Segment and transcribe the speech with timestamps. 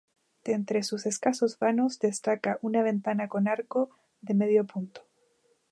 [0.43, 5.03] De entre sus escasos vanos destaca una ventana con arco de medio punto.